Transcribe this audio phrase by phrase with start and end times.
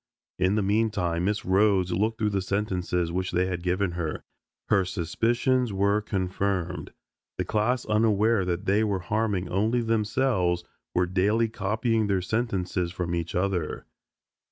[0.39, 4.23] In the meantime Miss Rhodes looked through the sentences which they had given her.
[4.69, 6.91] Her suspicions were confirmed.
[7.37, 10.63] The class, unaware that they were harming only themselves,
[10.95, 13.85] were daily copying their sentences from each other.